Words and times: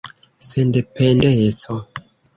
sendependeco 0.47 1.75